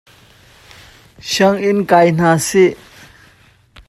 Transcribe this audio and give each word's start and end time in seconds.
Sianginn 1.31 1.79
kai 1.89 2.07
hna 2.17 2.31
sih. 2.47 2.71